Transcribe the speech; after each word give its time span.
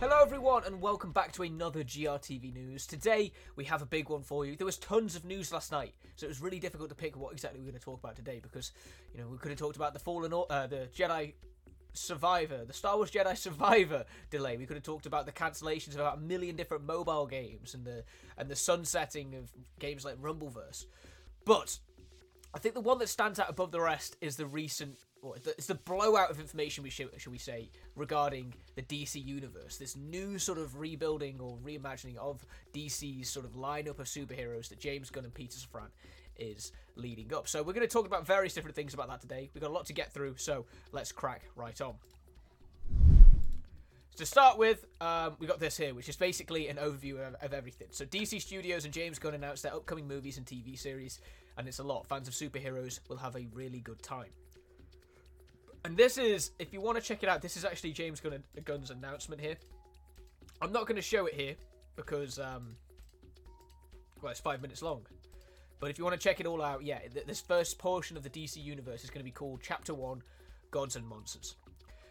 Hello 0.00 0.20
everyone 0.20 0.64
and 0.64 0.80
welcome 0.80 1.12
back 1.12 1.32
to 1.32 1.44
another 1.44 1.84
GRTV 1.84 2.52
news. 2.52 2.86
Today 2.86 3.32
we 3.54 3.64
have 3.64 3.82
a 3.82 3.86
big 3.86 4.08
one 4.08 4.22
for 4.22 4.44
you. 4.44 4.56
There 4.56 4.64
was 4.64 4.76
tons 4.76 5.14
of 5.14 5.24
news 5.24 5.52
last 5.52 5.70
night, 5.70 5.94
so 6.16 6.26
it 6.26 6.28
was 6.28 6.40
really 6.42 6.58
difficult 6.58 6.88
to 6.88 6.96
pick 6.96 7.16
what 7.16 7.32
exactly 7.32 7.60
we're 7.60 7.66
going 7.66 7.78
to 7.78 7.84
talk 7.84 8.00
about 8.00 8.16
today 8.16 8.40
because, 8.42 8.72
you 9.14 9.20
know, 9.20 9.28
we 9.28 9.38
could 9.38 9.50
have 9.50 9.58
talked 9.58 9.76
about 9.76 9.92
the 9.92 10.00
Fallen, 10.00 10.32
Or- 10.32 10.50
uh, 10.50 10.66
the 10.66 10.88
Jedi 10.92 11.34
Survivor, 11.92 12.64
the 12.64 12.72
Star 12.72 12.96
Wars 12.96 13.10
Jedi 13.12 13.36
Survivor 13.36 14.04
delay. 14.30 14.56
We 14.56 14.66
could 14.66 14.76
have 14.76 14.82
talked 14.82 15.06
about 15.06 15.26
the 15.26 15.32
cancellations 15.32 15.94
of 15.94 16.00
about 16.00 16.18
a 16.18 16.20
million 16.20 16.56
different 16.56 16.84
mobile 16.84 17.26
games 17.26 17.74
and 17.74 17.84
the 17.84 18.02
and 18.36 18.48
the 18.48 18.56
sunsetting 18.56 19.36
of 19.36 19.52
games 19.78 20.04
like 20.04 20.16
Rumbleverse. 20.20 20.86
But 21.44 21.78
I 22.54 22.58
think 22.58 22.74
the 22.74 22.80
one 22.80 22.98
that 22.98 23.08
stands 23.08 23.38
out 23.38 23.48
above 23.48 23.70
the 23.70 23.80
rest 23.80 24.16
is 24.20 24.36
the 24.36 24.46
recent, 24.46 24.98
or 25.22 25.38
the- 25.38 25.52
it's 25.52 25.68
the 25.68 25.76
blowout 25.76 26.30
of 26.30 26.40
information 26.40 26.82
we 26.82 26.90
should, 26.90 27.08
should 27.18 27.30
we 27.30 27.38
say 27.38 27.70
regarding 27.94 28.52
the 28.74 28.82
DC 28.82 29.24
universe. 29.24 29.76
This 29.76 29.96
new 29.96 30.38
sort 30.38 30.58
of 30.58 30.78
rebuilding 30.78 31.40
or 31.40 31.56
reimagining 31.58 32.16
of 32.16 32.44
DC's 32.72 33.30
sort 33.30 33.46
of 33.46 33.52
lineup 33.52 34.00
of 34.00 34.06
superheroes 34.06 34.68
that 34.68 34.80
James 34.80 35.10
Gunn 35.10 35.24
and 35.24 35.32
Peter 35.32 35.56
Safran 35.56 35.90
is 36.36 36.72
leading 36.96 37.32
up. 37.32 37.46
So 37.46 37.62
we're 37.62 37.72
going 37.72 37.86
to 37.86 37.92
talk 37.92 38.06
about 38.06 38.26
various 38.26 38.52
different 38.52 38.74
things 38.74 38.94
about 38.94 39.08
that 39.08 39.20
today. 39.20 39.48
We've 39.54 39.62
got 39.62 39.70
a 39.70 39.72
lot 39.72 39.86
to 39.86 39.92
get 39.92 40.12
through, 40.12 40.36
so 40.38 40.66
let's 40.90 41.12
crack 41.12 41.42
right 41.54 41.80
on. 41.80 41.94
To 44.16 44.26
start 44.26 44.58
with, 44.58 44.84
um, 45.00 45.36
we 45.38 45.46
got 45.46 45.58
this 45.58 45.76
here, 45.76 45.94
which 45.94 46.08
is 46.08 46.16
basically 46.16 46.68
an 46.68 46.76
overview 46.76 47.26
of, 47.26 47.34
of 47.40 47.54
everything. 47.54 47.88
So, 47.92 48.04
DC 48.04 48.42
Studios 48.42 48.84
and 48.84 48.92
James 48.92 49.18
Gunn 49.18 49.32
announced 49.32 49.62
their 49.62 49.72
upcoming 49.72 50.06
movies 50.06 50.36
and 50.36 50.44
TV 50.44 50.78
series, 50.78 51.18
and 51.56 51.66
it's 51.66 51.78
a 51.78 51.82
lot. 51.82 52.06
Fans 52.06 52.28
of 52.28 52.34
superheroes 52.34 53.00
will 53.08 53.16
have 53.16 53.36
a 53.36 53.46
really 53.54 53.80
good 53.80 54.02
time. 54.02 54.28
And 55.84 55.96
this 55.96 56.16
is, 56.16 56.52
if 56.58 56.72
you 56.72 56.80
want 56.80 56.96
to 56.96 57.02
check 57.02 57.22
it 57.22 57.28
out, 57.28 57.42
this 57.42 57.56
is 57.56 57.64
actually 57.64 57.92
James 57.92 58.20
Gunn, 58.20 58.42
Gunn's 58.64 58.90
announcement 58.90 59.40
here. 59.40 59.56
I'm 60.60 60.72
not 60.72 60.86
going 60.86 60.96
to 60.96 61.02
show 61.02 61.26
it 61.26 61.34
here 61.34 61.56
because, 61.96 62.38
um, 62.38 62.76
well, 64.20 64.30
it's 64.30 64.40
five 64.40 64.62
minutes 64.62 64.80
long. 64.80 65.04
But 65.80 65.90
if 65.90 65.98
you 65.98 66.04
want 66.04 66.18
to 66.18 66.22
check 66.22 66.38
it 66.38 66.46
all 66.46 66.62
out, 66.62 66.84
yeah, 66.84 67.00
th- 67.00 67.26
this 67.26 67.40
first 67.40 67.78
portion 67.78 68.16
of 68.16 68.22
the 68.22 68.30
DC 68.30 68.62
universe 68.62 69.02
is 69.02 69.10
going 69.10 69.20
to 69.20 69.24
be 69.24 69.32
called 69.32 69.60
Chapter 69.60 69.94
One: 69.94 70.22
Gods 70.70 70.94
and 70.94 71.04
Monsters. 71.04 71.56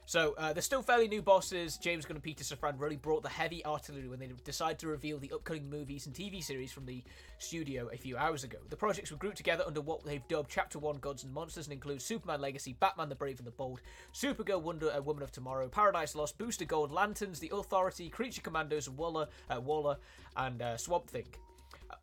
So 0.06 0.34
uh, 0.38 0.52
they're 0.54 0.62
still 0.62 0.82
fairly 0.82 1.08
new 1.08 1.22
bosses. 1.22 1.78
James 1.78 2.06
Gunn 2.06 2.18
and 2.18 2.24
Peter 2.24 2.44
Safran 2.44 2.80
really 2.80 2.98
brought 2.98 3.24
the 3.24 3.30
heavy 3.30 3.66
artillery 3.66 4.08
when 4.08 4.20
they 4.20 4.30
decided 4.44 4.80
to 4.80 4.88
reveal 4.88 5.18
the 5.18 5.32
upcoming 5.32 5.70
movies 5.70 6.06
and 6.06 6.16
TV 6.16 6.44
series 6.44 6.72
from 6.72 6.86
the 6.86 7.04
studio 7.38 7.90
a 7.94 7.98
few 7.98 8.18
hours 8.18 8.44
ago. 8.44 8.58
The 8.70 8.76
projects 8.76 9.12
were 9.12 9.18
grouped 9.18 9.38
together 9.38 9.64
under 9.66 9.80
what 9.80 10.04
they've 10.04 10.28
dubbed 10.28 10.50
Chapter 10.50 10.80
One: 10.80 10.98
Gods 10.98 11.24
and 11.24 11.34
Monsters, 11.34 11.68
and 11.68 11.74
include 11.74 12.02
Superman 12.02 12.42
Legacy, 12.42 12.76
Batman: 12.80 13.10
The 13.10 13.16
Brave 13.16 13.38
and 13.40 13.48
the 13.48 13.52
Bold, 13.52 13.82
Supergirl: 14.14 14.62
Wonder 14.62 14.92
uh, 14.92 15.02
Woman 15.02 15.24
of 15.24 15.32
Tomorrow, 15.32 15.70
Paradise 15.70 16.16
Lost, 16.16 16.38
Booster 16.38 16.66
Gold, 16.66 16.92
Lanterns, 16.92 17.40
The 17.40 17.52
Authority, 17.54 18.10
Creature 18.10 18.42
Commandos, 18.42 18.90
Waller, 18.90 19.28
uh, 19.50 19.62
Waller, 19.62 19.98
and 20.36 20.62
uh, 20.62 20.78
Swamp 20.78 21.08
Thing. 21.08 21.28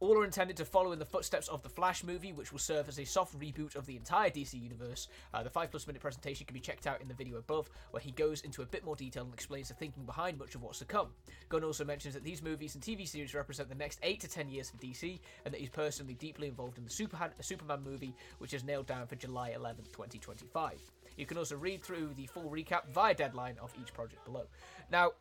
All 0.00 0.18
are 0.18 0.24
intended 0.24 0.56
to 0.58 0.64
follow 0.64 0.92
in 0.92 0.98
the 0.98 1.04
footsteps 1.04 1.48
of 1.48 1.62
the 1.62 1.68
Flash 1.68 2.04
movie, 2.04 2.32
which 2.32 2.52
will 2.52 2.58
serve 2.58 2.88
as 2.88 2.98
a 2.98 3.04
soft 3.04 3.38
reboot 3.38 3.76
of 3.76 3.86
the 3.86 3.96
entire 3.96 4.30
DC 4.30 4.60
universe. 4.60 5.08
Uh, 5.34 5.42
the 5.42 5.50
5 5.50 5.70
plus 5.70 5.86
minute 5.86 6.02
presentation 6.02 6.46
can 6.46 6.54
be 6.54 6.60
checked 6.60 6.86
out 6.86 7.00
in 7.00 7.08
the 7.08 7.14
video 7.14 7.38
above, 7.38 7.68
where 7.90 8.00
he 8.00 8.12
goes 8.12 8.42
into 8.42 8.62
a 8.62 8.66
bit 8.66 8.84
more 8.84 8.96
detail 8.96 9.24
and 9.24 9.34
explains 9.34 9.68
the 9.68 9.74
thinking 9.74 10.04
behind 10.04 10.38
much 10.38 10.54
of 10.54 10.62
what's 10.62 10.78
to 10.78 10.84
come. 10.84 11.08
Gunn 11.48 11.64
also 11.64 11.84
mentions 11.84 12.14
that 12.14 12.24
these 12.24 12.42
movies 12.42 12.74
and 12.74 12.84
TV 12.84 13.06
series 13.06 13.34
represent 13.34 13.68
the 13.68 13.74
next 13.74 13.98
8 14.02 14.20
to 14.20 14.28
10 14.28 14.48
years 14.48 14.70
for 14.70 14.76
DC, 14.76 15.20
and 15.44 15.52
that 15.52 15.60
he's 15.60 15.70
personally 15.70 16.14
deeply 16.14 16.48
involved 16.48 16.78
in 16.78 16.84
the 16.84 16.90
Superman, 16.90 17.30
Superman 17.40 17.82
movie, 17.82 18.14
which 18.38 18.54
is 18.54 18.64
nailed 18.64 18.86
down 18.86 19.06
for 19.06 19.16
July 19.16 19.54
11th, 19.58 19.92
2025. 19.92 20.80
You 21.16 21.26
can 21.26 21.36
also 21.36 21.56
read 21.56 21.82
through 21.82 22.14
the 22.14 22.26
full 22.26 22.48
recap 22.48 22.88
via 22.92 23.14
deadline 23.14 23.56
of 23.60 23.74
each 23.80 23.92
project 23.92 24.24
below. 24.24 24.44
Now, 24.90 25.12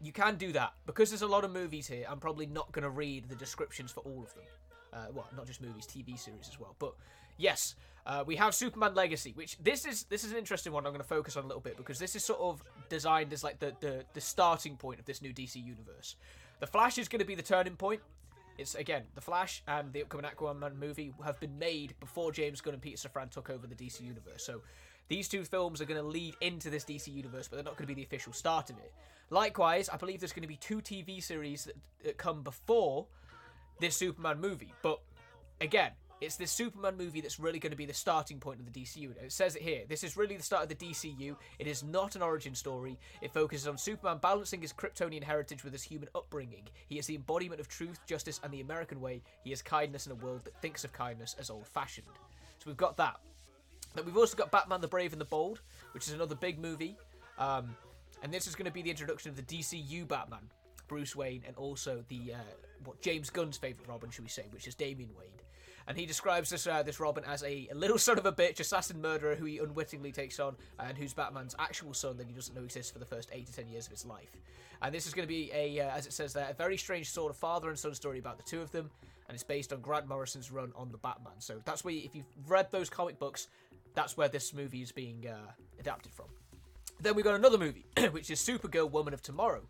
you 0.00 0.12
can 0.12 0.36
do 0.36 0.52
that 0.52 0.74
because 0.86 1.10
there's 1.10 1.22
a 1.22 1.26
lot 1.26 1.44
of 1.44 1.52
movies 1.52 1.86
here. 1.86 2.06
I'm 2.08 2.20
probably 2.20 2.46
not 2.46 2.70
going 2.72 2.84
to 2.84 2.90
read 2.90 3.28
the 3.28 3.34
descriptions 3.34 3.90
for 3.90 4.00
all 4.00 4.22
of 4.22 4.34
them. 4.34 4.44
Uh, 4.92 5.06
well, 5.12 5.28
not 5.36 5.46
just 5.46 5.60
movies, 5.60 5.86
TV 5.86 6.18
series 6.18 6.48
as 6.48 6.58
well. 6.58 6.74
But 6.78 6.94
yes, 7.36 7.74
uh, 8.06 8.24
we 8.26 8.36
have 8.36 8.54
Superman 8.54 8.94
Legacy, 8.94 9.32
which 9.34 9.58
this 9.58 9.84
is 9.84 10.04
this 10.04 10.24
is 10.24 10.32
an 10.32 10.38
interesting 10.38 10.72
one. 10.72 10.86
I'm 10.86 10.92
going 10.92 11.02
to 11.02 11.08
focus 11.08 11.36
on 11.36 11.44
a 11.44 11.46
little 11.46 11.60
bit 11.60 11.76
because 11.76 11.98
this 11.98 12.16
is 12.16 12.24
sort 12.24 12.40
of 12.40 12.62
designed 12.88 13.32
as 13.32 13.44
like 13.44 13.58
the 13.58 13.74
the, 13.80 14.04
the 14.14 14.20
starting 14.20 14.76
point 14.76 14.98
of 14.98 15.04
this 15.04 15.20
new 15.20 15.32
DC 15.32 15.56
universe. 15.56 16.16
The 16.60 16.66
Flash 16.66 16.98
is 16.98 17.08
going 17.08 17.20
to 17.20 17.26
be 17.26 17.34
the 17.34 17.42
turning 17.42 17.76
point. 17.76 18.00
It's 18.56 18.74
again 18.74 19.02
the 19.14 19.20
Flash 19.20 19.62
and 19.68 19.92
the 19.92 20.02
upcoming 20.02 20.26
Aquaman 20.30 20.76
movie 20.76 21.12
have 21.24 21.38
been 21.38 21.58
made 21.58 21.94
before 22.00 22.32
James 22.32 22.60
Gunn 22.60 22.74
and 22.74 22.82
Peter 22.82 23.08
Safran 23.08 23.30
took 23.30 23.50
over 23.50 23.66
the 23.66 23.74
DC 23.74 24.00
universe. 24.00 24.42
So 24.42 24.62
these 25.08 25.28
two 25.28 25.44
films 25.44 25.80
are 25.80 25.84
going 25.84 26.00
to 26.00 26.06
lead 26.06 26.34
into 26.40 26.70
this 26.70 26.84
DC 26.84 27.12
universe, 27.12 27.48
but 27.48 27.56
they're 27.56 27.64
not 27.64 27.76
going 27.76 27.88
to 27.88 27.94
be 27.94 28.00
the 28.00 28.04
official 28.04 28.32
start 28.32 28.70
of 28.70 28.78
it. 28.78 28.92
Likewise, 29.30 29.88
I 29.88 29.96
believe 29.96 30.20
there's 30.20 30.32
going 30.32 30.42
to 30.42 30.48
be 30.48 30.56
two 30.56 30.80
TV 30.80 31.22
series 31.22 31.64
that, 31.64 31.76
that 32.04 32.16
come 32.16 32.42
before 32.42 33.06
this 33.80 33.96
Superman 33.96 34.40
movie. 34.40 34.72
But 34.82 35.00
again, 35.60 35.92
it's 36.20 36.36
this 36.36 36.50
Superman 36.50 36.96
movie 36.96 37.20
that's 37.20 37.38
really 37.38 37.60
going 37.60 37.70
to 37.70 37.76
be 37.76 37.86
the 37.86 37.94
starting 37.94 38.40
point 38.40 38.58
of 38.58 38.72
the 38.72 38.80
DCU. 38.80 39.10
It 39.22 39.30
says 39.30 39.54
it 39.54 39.62
here. 39.62 39.82
This 39.88 40.02
is 40.02 40.16
really 40.16 40.36
the 40.36 40.42
start 40.42 40.64
of 40.64 40.68
the 40.68 40.74
DCU. 40.74 41.36
It 41.58 41.66
is 41.66 41.84
not 41.84 42.16
an 42.16 42.22
origin 42.22 42.54
story. 42.54 42.98
It 43.22 43.32
focuses 43.32 43.68
on 43.68 43.78
Superman 43.78 44.18
balancing 44.18 44.60
his 44.60 44.72
Kryptonian 44.72 45.22
heritage 45.22 45.62
with 45.62 45.72
his 45.72 45.84
human 45.84 46.08
upbringing. 46.14 46.64
He 46.88 46.98
is 46.98 47.06
the 47.06 47.14
embodiment 47.14 47.60
of 47.60 47.68
truth, 47.68 48.00
justice, 48.06 48.40
and 48.42 48.52
the 48.52 48.60
American 48.60 49.00
way. 49.00 49.22
He 49.44 49.52
is 49.52 49.62
kindness 49.62 50.06
in 50.06 50.12
a 50.12 50.16
world 50.16 50.44
that 50.44 50.60
thinks 50.60 50.84
of 50.84 50.92
kindness 50.92 51.36
as 51.38 51.50
old 51.50 51.68
fashioned. 51.68 52.06
So 52.58 52.64
we've 52.66 52.76
got 52.76 52.96
that. 52.96 53.20
We've 54.04 54.16
also 54.16 54.36
got 54.36 54.50
Batman 54.50 54.80
the 54.80 54.88
Brave 54.88 55.12
and 55.12 55.20
the 55.20 55.26
Bold, 55.26 55.60
which 55.92 56.06
is 56.06 56.12
another 56.12 56.34
big 56.34 56.58
movie. 56.58 56.96
Um, 57.38 57.74
and 58.22 58.32
this 58.32 58.46
is 58.46 58.54
going 58.54 58.66
to 58.66 58.72
be 58.72 58.82
the 58.82 58.90
introduction 58.90 59.30
of 59.30 59.36
the 59.36 59.42
DCU 59.42 60.06
Batman, 60.06 60.50
Bruce 60.88 61.14
Wayne, 61.14 61.42
and 61.46 61.56
also 61.56 62.04
the 62.08 62.34
uh, 62.34 62.38
what 62.84 63.00
James 63.00 63.30
Gunn's 63.30 63.56
favorite 63.56 63.88
Robin, 63.88 64.10
should 64.10 64.24
we 64.24 64.30
say, 64.30 64.44
which 64.50 64.66
is 64.66 64.74
Damian 64.74 65.10
Wayne. 65.18 65.28
And 65.86 65.96
he 65.96 66.04
describes 66.04 66.50
this 66.50 66.66
uh, 66.66 66.82
this 66.82 67.00
Robin 67.00 67.24
as 67.24 67.42
a, 67.42 67.68
a 67.70 67.74
little 67.74 67.98
son 68.08 68.18
of 68.18 68.26
a 68.26 68.32
bitch, 68.32 68.60
assassin 68.60 69.00
murderer 69.00 69.34
who 69.34 69.46
he 69.46 69.58
unwittingly 69.58 70.12
takes 70.12 70.38
on, 70.38 70.56
and 70.78 70.98
who's 70.98 71.14
Batman's 71.14 71.54
actual 71.58 71.94
son 71.94 72.16
that 72.18 72.26
he 72.26 72.32
doesn't 72.32 72.54
know 72.54 72.64
exists 72.64 72.92
for 72.92 72.98
the 72.98 73.06
first 73.06 73.30
eight 73.32 73.46
to 73.46 73.52
ten 73.52 73.68
years 73.68 73.86
of 73.86 73.92
his 73.92 74.04
life. 74.04 74.30
And 74.82 74.94
this 74.94 75.06
is 75.06 75.14
going 75.14 75.26
to 75.26 75.32
be 75.32 75.50
a, 75.52 75.80
uh, 75.80 75.90
as 75.90 76.06
it 76.06 76.12
says 76.12 76.32
there, 76.32 76.46
a 76.48 76.54
very 76.54 76.76
strange 76.76 77.10
sort 77.10 77.30
of 77.30 77.36
father 77.36 77.68
and 77.68 77.78
son 77.78 77.94
story 77.94 78.18
about 78.18 78.36
the 78.36 78.44
two 78.44 78.60
of 78.60 78.70
them, 78.70 78.90
and 79.28 79.34
it's 79.34 79.42
based 79.42 79.72
on 79.72 79.80
Grant 79.80 80.06
Morrison's 80.06 80.52
run 80.52 80.72
on 80.76 80.92
the 80.92 80.98
Batman. 80.98 81.40
So 81.40 81.60
that's 81.64 81.84
where, 81.84 81.94
you, 81.94 82.02
if 82.04 82.14
you've 82.14 82.26
read 82.46 82.70
those 82.70 82.88
comic 82.88 83.18
books, 83.18 83.48
that's 83.94 84.16
where 84.16 84.28
this 84.28 84.54
movie 84.54 84.82
is 84.82 84.92
being 84.92 85.26
uh, 85.26 85.50
adapted 85.78 86.12
from. 86.12 86.26
Then 87.00 87.14
we 87.14 87.22
got 87.22 87.34
another 87.34 87.58
movie, 87.58 87.86
which 88.10 88.30
is 88.30 88.40
Supergirl 88.40 88.90
Woman 88.90 89.14
of 89.14 89.22
Tomorrow. 89.22 89.62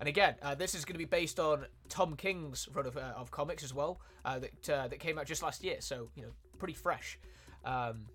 And 0.00 0.08
again, 0.08 0.36
uh, 0.42 0.54
this 0.54 0.74
is 0.74 0.84
going 0.84 0.94
to 0.94 0.98
be 0.98 1.04
based 1.04 1.40
on 1.40 1.66
Tom 1.88 2.14
King's 2.14 2.68
run 2.72 2.86
of, 2.86 2.96
uh, 2.96 3.14
of 3.16 3.30
comics 3.30 3.64
as 3.64 3.74
well, 3.74 4.00
uh, 4.24 4.38
that 4.38 4.70
uh, 4.70 4.88
that 4.88 5.00
came 5.00 5.18
out 5.18 5.26
just 5.26 5.42
last 5.42 5.64
year. 5.64 5.76
So 5.80 6.10
you 6.14 6.22
know, 6.22 6.30
pretty 6.58 6.74
fresh. 6.74 7.18
Um, 7.64 8.06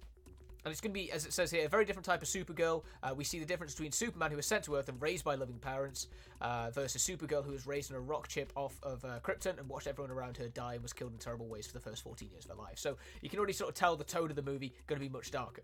and 0.66 0.72
it's 0.72 0.79
going 0.79 0.94
to 0.94 1.00
be, 1.00 1.12
as 1.12 1.25
it 1.25 1.34
says 1.34 1.51
here, 1.51 1.66
a 1.66 1.69
very 1.69 1.85
different 1.85 2.06
type 2.06 2.22
of 2.22 2.28
Supergirl. 2.28 2.84
Uh, 3.01 3.13
we 3.16 3.24
see 3.24 3.40
the 3.40 3.46
difference 3.46 3.74
between 3.74 3.91
Superman, 3.91 4.31
who 4.31 4.38
was 4.38 4.46
sent 4.46 4.63
to 4.66 4.75
Earth 4.75 4.88
and 4.88 5.01
raised 5.01 5.25
by 5.25 5.35
loving 5.35 5.59
parents, 5.59 6.07
uh, 6.41 6.69
versus 6.72 7.06
Supergirl, 7.06 7.44
who 7.44 7.51
was 7.51 7.68
raised 7.68 7.91
on 7.91 7.97
a 7.97 8.01
rock 8.01 8.28
chip 8.28 8.53
off 8.56 8.75
of 8.81 9.03
uh, 9.03 9.19
Krypton 9.19 9.59
and 9.59 9.68
watched 9.68 9.88
everyone 9.88 10.12
around 10.12 10.38
her 10.38 10.47
die 10.47 10.75
and 10.75 10.84
was 10.84 10.94
killed 10.94 11.12
in 11.12 11.18
terrible 11.18 11.47
ways 11.47 11.68
for 11.68 11.74
the 11.74 11.79
first 11.79 12.03
14 12.03 12.29
years 12.31 12.46
of 12.46 12.51
her 12.51 12.57
life. 12.57 12.78
So 12.79 12.97
you 13.22 13.29
can 13.29 13.40
already 13.40 13.53
sort 13.53 13.69
of 13.69 13.75
tell 13.75 13.96
the 13.96 14.03
tone 14.03 14.29
of 14.29 14.35
the 14.35 14.41
movie 14.41 14.74
going 14.88 15.00
to 15.00 15.06
be 15.06 15.12
much 15.12 15.31
darker. 15.31 15.63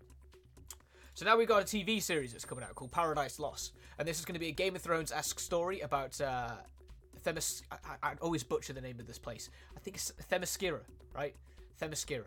So 1.14 1.24
now 1.24 1.36
we've 1.36 1.48
got 1.48 1.62
a 1.62 1.64
TV 1.64 2.00
series 2.00 2.32
that's 2.32 2.44
coming 2.44 2.64
out 2.64 2.74
called 2.74 2.92
Paradise 2.92 3.38
Lost, 3.38 3.72
and 3.98 4.06
this 4.06 4.18
is 4.18 4.24
going 4.24 4.34
to 4.34 4.40
be 4.40 4.48
a 4.48 4.52
Game 4.52 4.76
of 4.76 4.82
Thrones-esque 4.82 5.40
story 5.40 5.80
about 5.80 6.18
uh, 6.20 6.52
Themis. 7.22 7.62
I, 7.70 7.76
I, 8.02 8.10
I 8.10 8.14
always 8.20 8.42
butcher 8.42 8.72
the 8.72 8.80
name 8.80 9.00
of 9.00 9.06
this 9.06 9.18
place. 9.18 9.50
I 9.76 9.80
think 9.80 9.96
it's 9.96 10.12
Themyscira, 10.30 10.80
right? 11.14 11.34
Themyscira, 11.80 12.24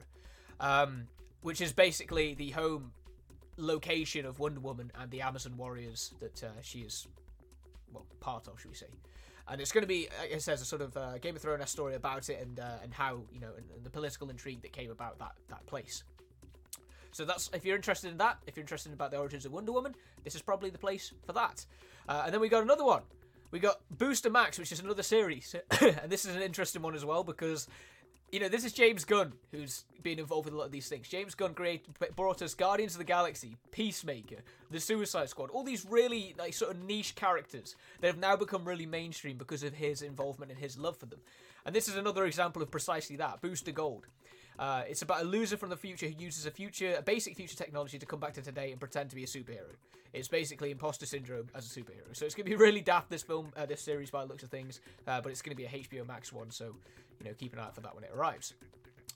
um, 0.60 1.08
which 1.44 1.62
is 1.62 1.72
basically 1.72 2.34
the 2.34 2.50
home 2.52 2.92
location 3.58 4.26
of 4.26 4.40
Wonder 4.40 4.60
Woman 4.60 4.92
and 5.00 5.12
the 5.12 5.22
Amazon 5.22 5.56
warriors 5.58 6.14
that 6.20 6.44
uh, 6.44 6.48
she 6.62 6.80
is, 6.80 7.08
well, 7.92 8.06
part 8.20 8.48
of, 8.48 8.60
should 8.60 8.72
we 8.72 8.76
say? 8.76 8.88
And 9.48 9.60
it's 9.60 9.72
going 9.72 9.84
to 9.84 9.88
be, 9.88 10.08
like 10.20 10.32
it 10.32 10.42
says, 10.42 10.62
a 10.62 10.66
sort 10.66 10.82
of 10.82 10.96
uh, 10.96 11.18
Game 11.18 11.36
of 11.36 11.42
Thrones 11.42 11.70
story 11.70 11.96
about 11.96 12.30
it 12.30 12.42
and 12.42 12.60
uh, 12.62 12.78
and 12.82 12.94
how 12.94 13.24
you 13.32 13.42
know 13.42 13.52
and, 13.58 13.66
and 13.76 13.84
the 13.84 13.90
political 13.90 14.30
intrigue 14.30 14.62
that 14.62 14.72
came 14.72 14.90
about 14.90 15.20
that 15.20 15.34
that 15.50 15.66
place. 15.66 16.04
So 17.12 17.26
that's 17.26 17.50
if 17.54 17.66
you're 17.66 17.76
interested 17.76 18.10
in 18.10 18.18
that, 18.18 18.38
if 18.48 18.56
you're 18.56 18.64
interested 18.64 18.94
about 18.94 19.12
the 19.12 19.18
origins 19.18 19.46
of 19.46 19.52
Wonder 19.52 19.74
Woman, 19.74 19.96
this 20.24 20.34
is 20.34 20.42
probably 20.42 20.70
the 20.70 20.78
place 20.78 21.14
for 21.26 21.34
that. 21.34 21.66
Uh, 22.08 22.24
and 22.26 22.34
then 22.34 22.40
we 22.40 22.48
got 22.48 22.64
another 22.64 22.86
one. 22.86 23.02
We 23.52 23.60
got 23.60 23.82
Booster 23.92 24.32
Max, 24.32 24.58
which 24.58 24.72
is 24.72 24.80
another 24.80 25.04
series, 25.04 25.56
and 25.82 26.10
this 26.10 26.26
is 26.26 26.36
an 26.36 26.42
interesting 26.42 26.82
one 26.82 26.96
as 26.96 27.06
well 27.06 27.24
because 27.24 27.68
you 28.34 28.40
know 28.40 28.50
this 28.50 28.66
is 28.66 28.74
James 28.74 29.06
Gunn 29.06 29.32
who's 29.52 29.86
been 30.02 30.18
involved 30.18 30.46
with 30.46 30.56
a 30.56 30.58
lot 30.58 30.66
of 30.66 30.72
these 30.72 30.90
things. 30.90 31.08
James 31.08 31.36
Gunn 31.36 31.54
created, 31.54 31.94
brought 32.16 32.42
us 32.42 32.56
Guardians 32.56 32.94
of 32.94 32.98
the 32.98 33.04
Galaxy, 33.04 33.58
Peacemaker, 33.72 34.38
the 34.72 34.80
Suicide 34.80 35.30
Squad, 35.30 35.52
all 35.52 35.64
these 35.64 35.86
really 35.86 36.34
like 36.38 36.56
sort 36.56 36.72
of 36.72 36.82
niche 36.82 37.14
characters 37.14 37.76
that 38.02 38.08
have 38.08 38.18
now 38.18 38.36
become 38.36 38.66
really 38.66 38.88
mainstream 38.88 39.38
because 39.38 39.62
of 39.62 39.76
his 39.76 40.02
involvement 40.02 40.52
and 40.52 40.60
his 40.60 40.80
love 40.80 40.98
for 40.98 41.06
them. 41.06 41.20
And 41.64 41.76
this 41.76 41.88
is 41.88 41.96
another 41.96 42.26
example 42.26 42.64
of 42.64 42.72
precisely 42.72 43.18
that. 43.18 43.40
Booster 43.40 43.72
Gold. 43.72 44.08
Uh, 44.58 44.82
it's 44.88 45.04
about 45.04 45.22
a 45.22 45.26
loser 45.26 45.56
from 45.56 45.70
the 45.70 45.78
future 45.78 46.08
who 46.08 46.16
uses 46.18 46.48
a 46.48 46.52
future, 46.52 46.96
a 46.98 47.04
basic 47.04 47.36
future 47.36 47.56
technology 47.56 48.00
to 48.00 48.06
come 48.08 48.20
back 48.20 48.34
to 48.34 48.42
today 48.42 48.72
and 48.72 48.80
pretend 48.80 49.12
to 49.12 49.16
be 49.16 49.24
a 49.24 49.28
superhero. 49.28 49.76
It's 50.14 50.28
basically 50.28 50.72
imposter 50.72 51.06
syndrome 51.06 51.50
as 51.56 51.66
a 51.66 51.80
superhero. 51.80 52.14
So 52.14 52.26
it's 52.26 52.36
going 52.36 52.46
to 52.46 52.52
be 52.52 52.56
really 52.56 52.82
daft. 52.82 53.10
This 53.10 53.24
film, 53.24 53.52
uh, 53.58 53.66
this 53.66 53.82
series, 53.82 54.12
by 54.12 54.24
looks 54.24 54.44
of 54.44 54.50
things, 54.50 54.80
uh, 55.08 55.22
but 55.22 55.32
it's 55.32 55.42
going 55.42 55.56
to 55.56 55.62
be 55.62 55.66
a 55.66 55.70
HBO 55.70 56.08
Max 56.08 56.32
one. 56.32 56.52
So 56.52 56.76
you 57.20 57.26
know, 57.26 57.36
keep 57.38 57.54
an 57.54 57.60
eye 57.60 57.64
out 57.64 57.76
for 57.76 57.82
that 57.82 57.96
when 57.96 58.04
it 58.04 58.12
arrives. 58.16 58.54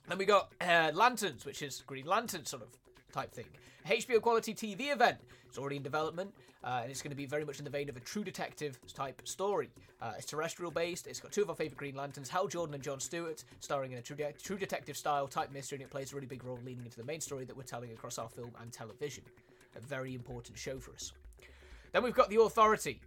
Then 0.07 0.17
we 0.17 0.25
got 0.25 0.51
uh, 0.61 0.91
Lanterns, 0.93 1.45
which 1.45 1.61
is 1.61 1.83
Green 1.85 2.05
Lantern 2.05 2.45
sort 2.45 2.63
of 2.63 2.69
type 3.11 3.31
thing. 3.31 3.45
HBO 3.85 4.21
quality 4.21 4.53
TV 4.53 4.91
event. 4.93 5.17
It's 5.47 5.57
already 5.57 5.77
in 5.77 5.83
development, 5.83 6.33
uh, 6.63 6.79
and 6.81 6.91
it's 6.91 7.01
going 7.01 7.11
to 7.11 7.15
be 7.15 7.25
very 7.25 7.45
much 7.45 7.59
in 7.59 7.65
the 7.65 7.69
vein 7.71 7.89
of 7.89 7.97
a 7.97 7.99
True 7.99 8.23
Detective 8.23 8.79
type 8.93 9.21
story. 9.25 9.69
Uh, 10.01 10.13
it's 10.17 10.25
terrestrial 10.25 10.71
based. 10.71 11.07
It's 11.07 11.19
got 11.19 11.31
two 11.31 11.41
of 11.41 11.49
our 11.49 11.55
favorite 11.55 11.77
Green 11.77 11.95
Lanterns, 11.95 12.29
Hal 12.29 12.47
Jordan 12.47 12.75
and 12.75 12.83
John 12.83 12.99
Stewart, 12.99 13.43
starring 13.59 13.91
in 13.91 13.97
a 13.97 14.01
true, 14.01 14.15
de- 14.15 14.33
true 14.33 14.57
detective 14.57 14.97
style 14.97 15.27
type 15.27 15.51
mystery, 15.51 15.77
and 15.77 15.83
it 15.83 15.89
plays 15.89 16.11
a 16.11 16.15
really 16.15 16.27
big 16.27 16.43
role 16.43 16.59
leading 16.65 16.85
into 16.85 16.97
the 16.97 17.03
main 17.03 17.21
story 17.21 17.45
that 17.45 17.55
we're 17.55 17.63
telling 17.63 17.91
across 17.91 18.17
our 18.17 18.29
film 18.29 18.51
and 18.61 18.71
television. 18.71 19.23
A 19.77 19.81
very 19.81 20.15
important 20.15 20.57
show 20.57 20.79
for 20.79 20.91
us. 20.93 21.13
Then 21.91 22.03
we've 22.03 22.13
got 22.13 22.29
The 22.29 22.41
Authority. 22.41 22.99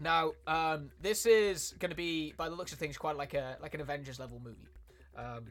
Now, 0.00 0.32
um, 0.46 0.90
this 1.00 1.26
is 1.26 1.74
going 1.78 1.90
to 1.90 1.96
be, 1.96 2.32
by 2.36 2.48
the 2.48 2.54
looks 2.54 2.72
of 2.72 2.78
things, 2.78 2.96
quite 2.96 3.16
like 3.16 3.34
a 3.34 3.56
like 3.60 3.74
an 3.74 3.80
Avengers 3.80 4.18
level 4.18 4.40
movie. 4.42 4.68
Um, 5.16 5.46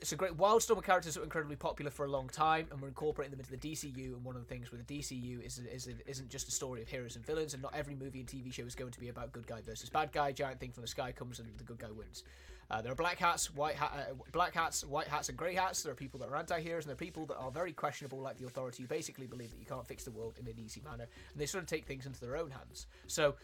it's 0.00 0.12
a 0.12 0.16
great 0.16 0.36
wildstorm 0.36 0.82
characters 0.82 1.14
that 1.14 1.20
were 1.20 1.24
incredibly 1.24 1.56
popular 1.56 1.90
for 1.90 2.04
a 2.04 2.10
long 2.10 2.28
time, 2.28 2.68
and 2.70 2.80
we're 2.80 2.88
incorporating 2.88 3.30
them 3.30 3.40
into 3.40 3.50
the 3.50 3.56
DCU. 3.56 4.14
And 4.14 4.24
one 4.24 4.36
of 4.36 4.42
the 4.42 4.48
things 4.48 4.70
with 4.70 4.86
the 4.86 4.98
DCU 4.98 5.44
is, 5.44 5.58
is 5.58 5.86
it 5.88 6.02
isn't 6.06 6.28
just 6.28 6.48
a 6.48 6.50
story 6.50 6.82
of 6.82 6.88
heroes 6.88 7.16
and 7.16 7.26
villains, 7.26 7.54
and 7.54 7.62
not 7.62 7.74
every 7.74 7.94
movie 7.94 8.20
and 8.20 8.28
TV 8.28 8.52
show 8.52 8.62
is 8.62 8.74
going 8.74 8.92
to 8.92 9.00
be 9.00 9.08
about 9.08 9.32
good 9.32 9.46
guy 9.46 9.60
versus 9.60 9.90
bad 9.90 10.12
guy. 10.12 10.30
Giant 10.32 10.60
thing 10.60 10.70
from 10.70 10.82
the 10.82 10.88
sky 10.88 11.12
comes, 11.12 11.40
and 11.40 11.48
the 11.56 11.64
good 11.64 11.78
guy 11.78 11.90
wins. 11.90 12.22
Uh, 12.70 12.82
there 12.82 12.92
are 12.92 12.96
black 12.96 13.18
hats, 13.18 13.54
white 13.54 13.74
hat, 13.74 13.92
uh, 14.10 14.14
black 14.30 14.54
hats, 14.54 14.84
white 14.84 15.08
hats, 15.08 15.30
and 15.30 15.38
grey 15.38 15.54
hats. 15.54 15.82
There 15.82 15.92
are 15.92 15.96
people 15.96 16.20
that 16.20 16.28
are 16.28 16.36
anti-heroes, 16.36 16.84
and 16.84 16.90
there 16.90 16.94
are 16.94 16.96
people 16.96 17.24
that 17.26 17.38
are 17.38 17.50
very 17.50 17.72
questionable, 17.72 18.20
like 18.20 18.38
the 18.38 18.46
Authority, 18.46 18.82
who 18.82 18.88
basically 18.88 19.26
believe 19.26 19.50
that 19.50 19.58
you 19.58 19.66
can't 19.66 19.86
fix 19.86 20.04
the 20.04 20.10
world 20.10 20.34
in 20.38 20.46
an 20.46 20.58
easy 20.58 20.82
manner, 20.84 21.04
and 21.32 21.40
they 21.40 21.46
sort 21.46 21.64
of 21.64 21.68
take 21.68 21.86
things 21.86 22.04
into 22.04 22.20
their 22.20 22.36
own 22.36 22.50
hands. 22.50 22.86
So, 23.06 23.36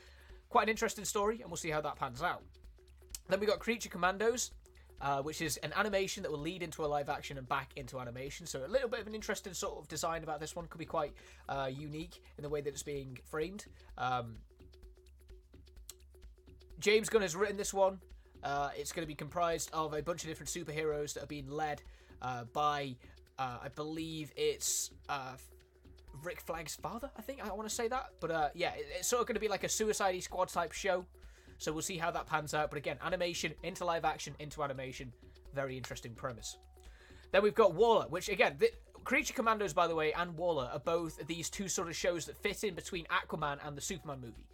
quite 0.50 0.64
an 0.64 0.68
interesting 0.68 1.06
story, 1.06 1.40
and 1.40 1.50
we'll 1.50 1.56
see 1.56 1.70
how 1.70 1.80
that 1.80 1.96
pans 1.96 2.22
out. 2.22 2.42
Then 3.28 3.40
we 3.40 3.46
got 3.46 3.58
Creature 3.58 3.88
Commandos. 3.88 4.50
Uh, 5.00 5.20
which 5.20 5.42
is 5.42 5.58
an 5.58 5.72
animation 5.76 6.22
that 6.22 6.32
will 6.32 6.38
lead 6.38 6.62
into 6.62 6.82
a 6.82 6.86
live 6.86 7.10
action 7.10 7.36
and 7.36 7.46
back 7.46 7.72
into 7.76 8.00
animation. 8.00 8.46
So 8.46 8.64
a 8.64 8.68
little 8.68 8.88
bit 8.88 9.00
of 9.00 9.06
an 9.06 9.14
interesting 9.14 9.52
sort 9.52 9.78
of 9.78 9.88
design 9.88 10.22
about 10.22 10.40
this 10.40 10.56
one. 10.56 10.66
Could 10.66 10.78
be 10.78 10.86
quite 10.86 11.12
uh, 11.48 11.68
unique 11.70 12.22
in 12.38 12.42
the 12.42 12.48
way 12.48 12.62
that 12.62 12.70
it's 12.70 12.82
being 12.82 13.18
framed. 13.24 13.66
Um, 13.98 14.36
James 16.78 17.10
Gunn 17.10 17.22
has 17.22 17.36
written 17.36 17.56
this 17.56 17.74
one. 17.74 18.00
Uh, 18.42 18.70
it's 18.78 18.92
going 18.92 19.02
to 19.02 19.06
be 19.06 19.14
comprised 19.14 19.68
of 19.72 19.92
a 19.92 20.00
bunch 20.00 20.22
of 20.22 20.28
different 20.28 20.48
superheroes 20.48 21.12
that 21.14 21.24
are 21.24 21.26
being 21.26 21.50
led 21.50 21.82
uh, 22.22 22.44
by, 22.54 22.96
uh, 23.38 23.58
I 23.62 23.68
believe 23.68 24.32
it's 24.36 24.90
Rick 26.22 26.40
Flag's 26.40 26.76
father. 26.76 27.10
I 27.16 27.20
think 27.22 27.44
I 27.44 27.52
want 27.52 27.68
to 27.68 27.74
say 27.74 27.88
that, 27.88 28.06
but 28.20 28.52
yeah, 28.54 28.72
it's 28.76 29.08
sort 29.08 29.20
of 29.20 29.26
going 29.26 29.34
to 29.34 29.40
be 29.40 29.48
like 29.48 29.64
a 29.64 29.68
Suicide 29.68 30.22
Squad 30.22 30.48
type 30.48 30.72
show. 30.72 31.04
So 31.58 31.72
we'll 31.72 31.82
see 31.82 31.98
how 31.98 32.10
that 32.10 32.26
pans 32.26 32.54
out. 32.54 32.70
But 32.70 32.78
again, 32.78 32.98
animation 33.04 33.52
into 33.62 33.84
live 33.84 34.04
action 34.04 34.34
into 34.38 34.62
animation. 34.62 35.12
Very 35.54 35.76
interesting 35.76 36.14
premise. 36.14 36.58
Then 37.32 37.42
we've 37.42 37.54
got 37.54 37.74
Waller, 37.74 38.06
which 38.08 38.28
again, 38.28 38.56
the, 38.58 38.70
Creature 39.04 39.34
Commandos, 39.34 39.74
by 39.74 39.86
the 39.86 39.94
way, 39.94 40.12
and 40.14 40.36
Waller 40.36 40.70
are 40.72 40.78
both 40.78 41.26
these 41.26 41.50
two 41.50 41.68
sort 41.68 41.88
of 41.88 41.96
shows 41.96 42.24
that 42.26 42.38
fit 42.38 42.64
in 42.64 42.74
between 42.74 43.04
Aquaman 43.06 43.58
and 43.66 43.76
the 43.76 43.80
Superman 43.80 44.20
movie. 44.20 44.46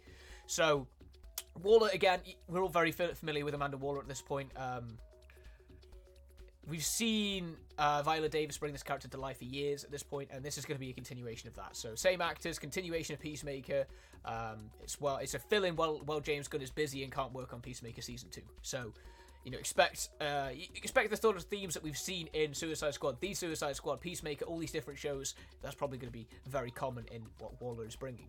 So 0.45 0.87
Waller, 1.63 1.89
again, 1.93 2.19
we're 2.47 2.61
all 2.61 2.69
very 2.69 2.91
familiar 2.91 3.45
with 3.45 3.53
Amanda 3.53 3.77
Waller 3.77 3.99
at 3.99 4.07
this 4.07 4.21
point. 4.21 4.51
Um, 4.57 4.97
we've 6.67 6.85
seen 6.85 7.55
uh, 7.77 8.01
Viola 8.03 8.29
Davis 8.29 8.57
bring 8.57 8.71
this 8.71 8.83
character 8.83 9.07
to 9.07 9.17
life 9.19 9.39
for 9.39 9.45
years 9.45 9.83
at 9.83 9.91
this 9.91 10.03
point, 10.03 10.29
and 10.31 10.43
this 10.43 10.57
is 10.57 10.65
going 10.65 10.75
to 10.75 10.79
be 10.79 10.89
a 10.89 10.93
continuation 10.93 11.47
of 11.47 11.55
that. 11.55 11.75
So 11.75 11.95
same 11.95 12.21
actors, 12.21 12.59
continuation 12.59 13.13
of 13.13 13.19
Peacemaker. 13.19 13.85
Um, 14.23 14.69
it's 14.81 14.99
well, 15.01 15.17
it's 15.17 15.33
a 15.33 15.39
fill-in 15.39 15.75
while 15.75 16.01
while 16.05 16.19
James 16.19 16.47
Gunn 16.47 16.61
is 16.61 16.69
busy 16.69 17.03
and 17.03 17.11
can't 17.11 17.33
work 17.33 17.53
on 17.53 17.61
Peacemaker 17.61 18.01
season 18.01 18.29
two. 18.29 18.43
So 18.61 18.93
you 19.43 19.51
know, 19.51 19.57
expect 19.57 20.09
uh, 20.19 20.49
expect 20.75 21.09
the 21.09 21.17
sort 21.17 21.35
of 21.35 21.43
themes 21.43 21.73
that 21.73 21.83
we've 21.83 21.97
seen 21.97 22.27
in 22.33 22.53
Suicide 22.53 22.93
Squad, 22.93 23.19
the 23.19 23.33
Suicide 23.33 23.75
Squad, 23.75 23.99
Peacemaker, 23.99 24.45
all 24.45 24.59
these 24.59 24.71
different 24.71 24.99
shows. 24.99 25.33
That's 25.61 25.75
probably 25.75 25.97
going 25.97 26.11
to 26.11 26.17
be 26.17 26.27
very 26.47 26.71
common 26.71 27.05
in 27.11 27.23
what 27.39 27.59
Waller 27.61 27.85
is 27.85 27.95
bringing. 27.95 28.27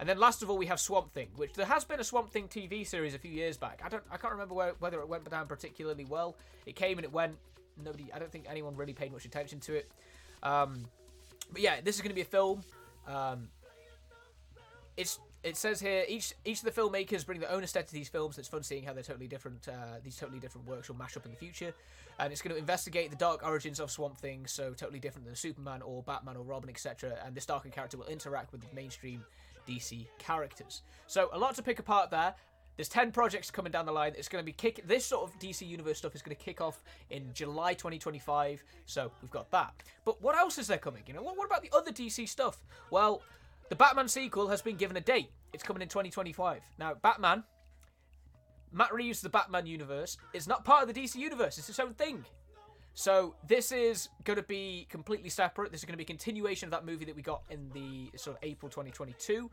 And 0.00 0.08
then 0.08 0.18
last 0.18 0.42
of 0.42 0.50
all, 0.50 0.56
we 0.56 0.66
have 0.66 0.78
Swamp 0.78 1.12
Thing, 1.12 1.28
which 1.36 1.54
there 1.54 1.66
has 1.66 1.84
been 1.84 1.98
a 1.98 2.04
Swamp 2.04 2.30
Thing 2.30 2.46
TV 2.46 2.86
series 2.86 3.14
a 3.14 3.18
few 3.18 3.32
years 3.32 3.56
back. 3.56 3.82
I 3.84 3.88
don't, 3.88 4.04
I 4.10 4.16
can't 4.16 4.32
remember 4.32 4.54
where, 4.54 4.74
whether 4.78 5.00
it 5.00 5.08
went 5.08 5.28
down 5.28 5.46
particularly 5.48 6.04
well. 6.04 6.36
It 6.66 6.76
came 6.76 6.98
and 6.98 7.04
it 7.04 7.12
went. 7.12 7.36
Nobody, 7.82 8.10
I 8.12 8.18
don't 8.18 8.30
think 8.30 8.46
anyone 8.48 8.76
really 8.76 8.92
paid 8.92 9.12
much 9.12 9.24
attention 9.24 9.60
to 9.60 9.74
it. 9.74 9.90
Um, 10.42 10.84
but 11.52 11.62
yeah, 11.62 11.80
this 11.82 11.96
is 11.96 12.02
going 12.02 12.10
to 12.10 12.14
be 12.14 12.22
a 12.22 12.24
film. 12.24 12.62
Um, 13.06 13.48
it's 14.96 15.18
it 15.44 15.56
says 15.56 15.80
here 15.80 16.04
each 16.08 16.34
each 16.44 16.58
of 16.58 16.64
the 16.64 16.80
filmmakers 16.80 17.24
bring 17.24 17.38
their 17.40 17.50
own 17.50 17.62
aesthetic 17.62 17.88
to 17.88 17.94
these 17.94 18.08
films. 18.08 18.38
It's 18.38 18.48
fun 18.48 18.62
seeing 18.62 18.82
how 18.82 18.92
they're 18.92 19.02
totally 19.02 19.28
different. 19.28 19.68
Uh, 19.68 19.98
these 20.02 20.16
totally 20.16 20.40
different 20.40 20.66
works 20.66 20.88
will 20.88 20.96
mash 20.96 21.16
up 21.16 21.24
in 21.24 21.30
the 21.30 21.36
future, 21.36 21.72
and 22.18 22.32
it's 22.32 22.42
going 22.42 22.52
to 22.52 22.58
investigate 22.58 23.10
the 23.10 23.16
dark 23.16 23.46
origins 23.46 23.78
of 23.78 23.90
Swamp 23.90 24.18
Thing. 24.18 24.46
So 24.46 24.72
totally 24.72 24.98
different 24.98 25.26
than 25.26 25.36
Superman 25.36 25.82
or 25.82 26.02
Batman 26.02 26.36
or 26.36 26.42
Robin, 26.42 26.68
etc. 26.68 27.16
And 27.24 27.34
this 27.34 27.46
darker 27.46 27.68
character 27.68 27.96
will 27.96 28.06
interact 28.06 28.50
with 28.52 28.60
the 28.60 28.74
mainstream 28.74 29.24
DC 29.68 30.06
characters. 30.18 30.82
So 31.06 31.28
a 31.32 31.38
lot 31.38 31.54
to 31.54 31.62
pick 31.62 31.78
apart 31.78 32.10
there. 32.10 32.34
There's 32.78 32.88
10 32.88 33.10
projects 33.10 33.50
coming 33.50 33.72
down 33.72 33.86
the 33.86 33.92
line. 33.92 34.12
It's 34.16 34.28
going 34.28 34.40
to 34.40 34.46
be 34.46 34.52
kick. 34.52 34.86
This 34.86 35.04
sort 35.04 35.28
of 35.28 35.36
DC 35.40 35.66
Universe 35.66 35.98
stuff 35.98 36.14
is 36.14 36.22
going 36.22 36.36
to 36.36 36.40
kick 36.40 36.60
off 36.60 36.80
in 37.10 37.28
July 37.34 37.74
2025. 37.74 38.62
So 38.86 39.10
we've 39.20 39.32
got 39.32 39.50
that. 39.50 39.74
But 40.04 40.22
what 40.22 40.38
else 40.38 40.58
is 40.58 40.68
there 40.68 40.78
coming? 40.78 41.02
You 41.08 41.14
know, 41.14 41.22
what, 41.22 41.36
what 41.36 41.46
about 41.46 41.62
the 41.62 41.76
other 41.76 41.90
DC 41.90 42.28
stuff? 42.28 42.64
Well, 42.92 43.22
the 43.68 43.74
Batman 43.74 44.06
sequel 44.06 44.46
has 44.46 44.62
been 44.62 44.76
given 44.76 44.96
a 44.96 45.00
date. 45.00 45.32
It's 45.52 45.64
coming 45.64 45.82
in 45.82 45.88
2025. 45.88 46.62
Now, 46.78 46.94
Batman, 46.94 47.42
Matt 48.70 48.94
Reeves' 48.94 49.22
The 49.22 49.28
Batman 49.28 49.66
universe, 49.66 50.16
is 50.32 50.46
not 50.46 50.64
part 50.64 50.88
of 50.88 50.94
the 50.94 51.00
DC 51.00 51.16
universe. 51.16 51.58
It's 51.58 51.68
its 51.68 51.80
own 51.80 51.94
thing. 51.94 52.24
So 52.94 53.34
this 53.48 53.72
is 53.72 54.08
going 54.22 54.36
to 54.36 54.44
be 54.44 54.86
completely 54.88 55.30
separate. 55.30 55.72
This 55.72 55.80
is 55.80 55.84
going 55.84 55.94
to 55.94 55.98
be 55.98 56.04
a 56.04 56.06
continuation 56.06 56.68
of 56.68 56.70
that 56.70 56.86
movie 56.86 57.06
that 57.06 57.16
we 57.16 57.22
got 57.22 57.42
in 57.50 57.70
the 57.74 58.16
sort 58.16 58.36
of 58.36 58.42
April 58.44 58.70
2022, 58.70 59.50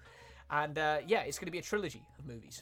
and 0.52 0.78
uh, 0.78 0.98
yeah, 1.08 1.22
it's 1.22 1.40
going 1.40 1.48
to 1.48 1.52
be 1.52 1.60
a 1.60 1.64
trilogy 1.64 2.04
of 2.20 2.28
movies. 2.28 2.62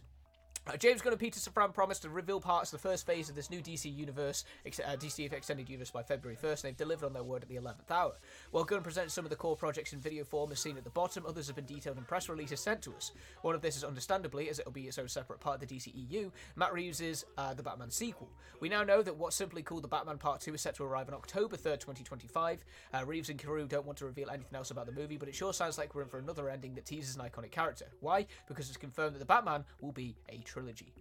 Uh, 0.65 0.77
James 0.77 1.01
Gunn 1.01 1.11
and 1.11 1.19
Peter 1.19 1.41
Safran 1.41 1.73
promised 1.73 2.03
to 2.03 2.09
reveal 2.09 2.39
parts 2.39 2.71
of 2.71 2.81
the 2.81 2.87
first 2.87 3.05
phase 3.05 3.27
of 3.27 3.35
this 3.35 3.49
new 3.49 3.59
DC 3.59 3.93
universe, 3.93 4.45
ex- 4.65 4.79
uh, 4.79 4.95
DC 4.97 5.29
Extended 5.33 5.67
Universe 5.67 5.91
by 5.91 6.01
February 6.01 6.37
1st, 6.41 6.51
and 6.51 6.63
they've 6.63 6.77
delivered 6.77 7.05
on 7.05 7.11
their 7.11 7.23
word 7.23 7.43
at 7.43 7.49
the 7.49 7.57
11th 7.57 7.91
hour. 7.91 8.13
While 8.51 8.63
Gunn 8.63 8.81
presented 8.81 9.09
some 9.09 9.25
of 9.25 9.29
the 9.29 9.35
core 9.35 9.57
projects 9.57 9.91
in 9.91 9.99
video 9.99 10.23
form 10.23 10.53
as 10.53 10.61
seen 10.61 10.77
at 10.77 10.85
the 10.85 10.89
bottom, 10.89 11.25
others 11.27 11.47
have 11.47 11.57
been 11.57 11.65
detailed 11.65 11.97
in 11.97 12.05
press 12.05 12.29
releases 12.29 12.61
sent 12.61 12.81
to 12.83 12.95
us. 12.95 13.11
One 13.41 13.55
of 13.55 13.61
this 13.61 13.75
is 13.75 13.83
understandably, 13.83 14.49
as 14.49 14.57
it'll 14.57 14.71
be 14.71 14.87
its 14.87 14.97
own 14.97 15.09
separate 15.09 15.41
part 15.41 15.61
of 15.61 15.67
the 15.67 15.75
DC 15.75 15.91
EU, 15.93 16.31
Matt 16.55 16.71
Reeves' 16.73 17.25
uh, 17.37 17.53
The 17.53 17.63
Batman 17.63 17.91
sequel. 17.91 18.29
We 18.61 18.69
now 18.69 18.85
know 18.85 19.01
that 19.01 19.17
what's 19.17 19.35
simply 19.35 19.63
called 19.63 19.83
The 19.83 19.89
Batman 19.89 20.17
Part 20.17 20.39
2 20.39 20.53
is 20.53 20.61
set 20.61 20.75
to 20.75 20.85
arrive 20.85 21.09
on 21.09 21.13
October 21.13 21.57
3rd, 21.57 21.81
2025. 21.81 22.63
Uh, 22.93 23.05
Reeves 23.05 23.29
and 23.29 23.43
crew 23.43 23.67
don't 23.67 23.85
want 23.85 23.97
to 23.97 24.05
reveal 24.05 24.29
anything 24.29 24.55
else 24.55 24.71
about 24.71 24.85
the 24.85 24.93
movie, 24.93 25.17
but 25.17 25.27
it 25.27 25.35
sure 25.35 25.51
sounds 25.51 25.77
like 25.77 25.93
we're 25.93 26.03
in 26.03 26.07
for 26.07 26.19
another 26.19 26.47
ending 26.47 26.73
that 26.75 26.85
teases 26.85 27.17
an 27.17 27.21
iconic 27.21 27.51
character. 27.51 27.87
Why? 27.99 28.25
Because 28.47 28.69
it's 28.69 28.77
confirmed 28.77 29.15
that 29.15 29.19
The 29.19 29.25
Batman 29.25 29.65
will 29.81 29.91
be 29.91 30.15
a 30.29 30.37
trilogy. 30.53 30.93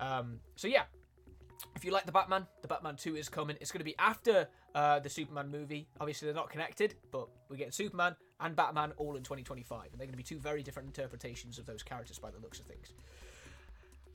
Um, 0.00 0.40
so 0.56 0.68
yeah, 0.68 0.84
if 1.74 1.84
you 1.84 1.90
like 1.90 2.06
the 2.06 2.12
Batman, 2.12 2.46
the 2.62 2.68
Batman 2.68 2.96
2 2.96 3.16
is 3.16 3.28
coming. 3.28 3.56
It's 3.60 3.70
going 3.70 3.80
to 3.80 3.84
be 3.84 3.96
after 3.98 4.48
uh, 4.74 4.98
the 5.00 5.08
Superman 5.08 5.50
movie. 5.50 5.88
Obviously, 6.00 6.26
they're 6.26 6.34
not 6.34 6.50
connected, 6.50 6.94
but 7.10 7.28
we're 7.48 7.56
getting 7.56 7.72
Superman 7.72 8.16
and 8.40 8.56
Batman 8.56 8.92
all 8.96 9.16
in 9.16 9.22
2025. 9.22 9.88
And 9.92 9.92
they're 9.92 10.06
going 10.06 10.12
to 10.12 10.16
be 10.16 10.22
two 10.22 10.38
very 10.38 10.62
different 10.62 10.88
interpretations 10.88 11.58
of 11.58 11.66
those 11.66 11.82
characters 11.82 12.18
by 12.18 12.30
the 12.30 12.38
looks 12.38 12.58
of 12.58 12.66
things. 12.66 12.92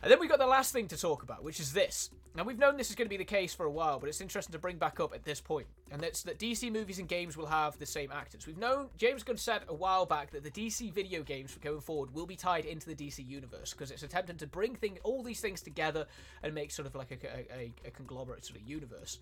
And 0.04 0.12
then 0.12 0.20
we 0.20 0.28
got 0.28 0.40
the 0.40 0.48
last 0.48 0.74
thing 0.74 0.88
to 0.88 0.98
talk 0.98 1.22
about, 1.22 1.44
which 1.44 1.60
is 1.60 1.74
this. 1.74 2.10
Now, 2.34 2.44
we've 2.44 2.58
known 2.58 2.78
this 2.78 2.90
is 2.90 2.96
going 2.96 3.06
to 3.06 3.10
be 3.10 3.18
the 3.18 3.26
case 3.26 3.54
for 3.54 3.66
a 3.66 3.72
while, 3.72 4.00
but 4.00 4.08
it's 4.08 4.22
interesting 4.22 4.54
to 4.54 4.60
bring 4.60 4.78
back 4.78 5.00
up 5.00 5.14
at 5.14 5.26
this 5.26 5.42
point. 5.42 5.68
And 5.92 6.02
that's 6.02 6.24
that 6.24 6.40
DC 6.40 6.72
movies 6.72 6.98
and 6.98 7.08
games 7.08 7.38
will 7.38 7.46
have 7.46 7.78
the 7.78 7.86
same 7.86 8.12
actors. 8.12 8.48
We've 8.48 8.58
known, 8.58 8.88
James 8.98 9.22
Gunn 9.22 9.38
said 9.38 9.64
a 9.68 9.76
while 9.76 10.06
back 10.06 10.32
that 10.32 10.44
the 10.44 10.50
DC 10.50 10.92
video 10.94 11.22
games 11.24 11.58
going 11.62 11.82
forward 11.82 12.14
will 12.14 12.26
be 12.26 12.38
tied 12.38 12.66
into 12.66 12.88
the 12.88 12.96
DC 12.96 13.28
universe 13.28 13.74
because 13.74 13.92
it's 13.92 14.02
attempting 14.02 14.38
to 14.38 14.48
bring 14.48 14.76
thing, 14.76 14.98
all 15.04 15.24
these 15.24 15.42
things 15.42 15.62
together 15.62 16.08
and 16.42 16.56
make 16.56 16.72
sort 16.72 16.88
of 16.88 16.96
like 16.96 17.12
a, 17.12 17.54
a, 17.54 17.74
a 17.86 17.92
conglomerate 17.92 18.46
sort 18.46 18.60
of 18.60 18.68
universe. 18.68 19.20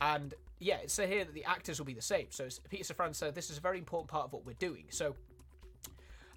And 0.00 0.34
yeah, 0.60 0.78
it's 0.82 0.96
here 0.96 1.24
that 1.24 1.34
the 1.34 1.44
actors 1.44 1.78
will 1.78 1.86
be 1.86 1.94
the 1.94 2.00
same. 2.00 2.26
So 2.30 2.48
Peter 2.70 2.94
Safran 2.94 3.14
said 3.14 3.34
this 3.34 3.50
is 3.50 3.58
a 3.58 3.60
very 3.60 3.78
important 3.78 4.08
part 4.08 4.26
of 4.26 4.32
what 4.32 4.46
we're 4.46 4.54
doing. 4.54 4.84
So 4.90 5.14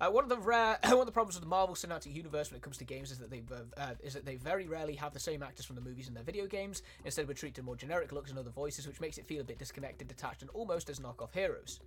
uh, 0.02 0.10
one 0.10 0.24
of 0.24 0.30
the 0.30 0.38
rare, 0.38 0.78
one 0.84 1.00
of 1.00 1.06
the 1.06 1.12
problems 1.12 1.36
with 1.36 1.44
the 1.44 1.50
Marvel 1.50 1.76
Cinematic 1.76 2.14
Universe 2.14 2.52
when 2.52 2.58
it 2.58 2.62
comes 2.62 2.78
to 2.78 2.86
games 2.86 3.12
is 3.12 3.20
that 3.20 3.30
they 3.30 3.42
uh, 3.78 3.92
is 4.04 4.14
that 4.14 4.26
they 4.26 4.36
very 4.36 4.68
rarely 4.68 4.96
have 4.96 5.14
the 5.14 5.20
same 5.20 5.44
actors 5.44 5.66
from 5.66 5.76
the 5.76 5.82
movies 5.82 6.08
in 6.08 6.14
their 6.14 6.24
video 6.24 6.46
games. 6.48 6.82
Instead, 7.04 7.28
we're 7.28 7.34
treated 7.34 7.56
to 7.56 7.64
more 7.64 7.76
generic 7.76 8.12
looks 8.12 8.30
and 8.30 8.40
other 8.40 8.50
voices, 8.50 8.88
which 8.88 9.00
makes 9.00 9.18
it 9.18 9.26
feel 9.26 9.42
a 9.42 9.44
bit 9.44 9.60
disconnected, 9.60 10.08
detached, 10.08 10.42
and 10.42 10.52
almost 10.52 10.90
as 10.90 11.00
knockoff 11.00 11.34
heroes. 11.34 11.80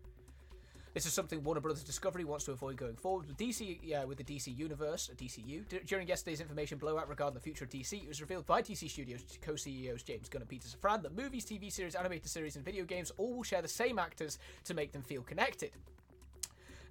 This 0.94 1.04
is 1.06 1.12
something 1.12 1.44
Warner 1.44 1.60
Brothers 1.60 1.84
Discovery 1.84 2.24
wants 2.24 2.46
to 2.46 2.52
avoid 2.52 2.76
going 2.76 2.96
forward 2.96 3.26
with 3.26 3.36
DC. 3.36 3.78
Yeah, 3.82 4.04
with 4.04 4.18
the 4.18 4.24
DC 4.24 4.56
universe, 4.56 5.10
DCU. 5.16 5.68
D- 5.68 5.80
during 5.86 6.08
yesterday's 6.08 6.40
information 6.40 6.78
blowout 6.78 7.08
regarding 7.08 7.34
the 7.34 7.40
future 7.40 7.64
of 7.64 7.70
DC, 7.70 8.02
it 8.02 8.08
was 8.08 8.20
revealed 8.20 8.46
by 8.46 8.62
DC 8.62 8.90
Studios 8.90 9.22
co-CEOs 9.42 10.02
James 10.02 10.28
Gunn 10.28 10.42
and 10.42 10.48
Peter 10.48 10.66
Safran 10.66 11.02
that 11.02 11.16
movies, 11.16 11.44
TV 11.44 11.70
series, 11.70 11.94
animated 11.94 12.28
series, 12.28 12.56
and 12.56 12.64
video 12.64 12.84
games 12.84 13.12
all 13.16 13.34
will 13.36 13.42
share 13.42 13.62
the 13.62 13.68
same 13.68 13.98
actors 13.98 14.38
to 14.64 14.74
make 14.74 14.92
them 14.92 15.02
feel 15.02 15.22
connected. 15.22 15.70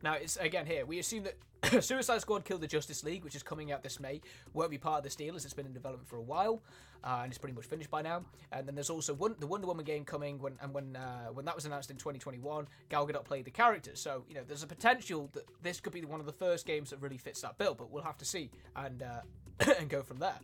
Now, 0.04 0.14
it's 0.14 0.38
again 0.38 0.66
here. 0.66 0.86
We 0.86 1.00
assume 1.00 1.24
that 1.24 1.36
Suicide 1.84 2.22
Squad 2.22 2.46
Kill 2.46 2.58
the 2.58 2.68
Justice 2.68 3.04
League, 3.04 3.24
which 3.24 3.36
is 3.36 3.44
coming 3.44 3.72
out 3.72 3.84
this 3.84 4.00
May, 4.00 4.22
won't 4.54 4.70
be 4.70 4.78
part 4.78 5.00
of 5.00 5.04
this 5.04 5.16
deal 5.16 5.36
as 5.36 5.44
it's 5.44 5.54
been 5.54 5.66
in 5.66 5.74
development 5.74 6.08
for 6.08 6.18
a 6.18 6.22
while, 6.22 6.62
uh, 7.04 7.22
and 7.24 7.32
it's 7.32 7.38
pretty 7.38 7.56
much 7.56 7.66
finished 7.66 7.90
by 7.90 8.02
now. 8.02 8.24
And 8.52 8.68
then 8.68 8.76
there's 8.76 8.90
also 8.90 9.14
one, 9.14 9.36
the 9.40 9.48
Wonder 9.48 9.68
Woman 9.68 9.86
game 9.86 10.06
coming, 10.06 10.40
when 10.40 10.54
and 10.62 10.74
when 10.74 10.96
uh, 10.96 11.28
when 11.28 11.46
that 11.46 11.56
was 11.56 11.66
announced 11.66 11.90
in 11.90 11.98
2021, 11.98 12.68
Gal 12.90 13.08
Gadot 13.08 13.26
played 13.26 13.46
the 13.46 13.52
characters. 13.52 14.00
So 14.00 14.24
you 14.30 14.36
know, 14.36 14.44
there's 14.48 14.64
a 14.64 14.68
potential 14.68 15.30
that 15.34 15.44
this 15.62 15.80
could 15.80 15.94
be 15.94 16.06
one 16.06 16.20
of 16.20 16.26
the 16.26 16.34
first 16.34 16.66
games 16.66 16.92
that 16.92 17.02
really 17.02 17.18
fits 17.18 17.42
that 17.42 17.58
bill, 17.58 17.74
but 17.74 17.92
we'll 17.92 18.04
have 18.04 18.18
to 18.18 18.26
see 18.26 18.52
and 18.76 19.02
uh, 19.02 19.22
and 19.80 19.90
go 19.90 20.04
from 20.04 20.18
there. 20.18 20.40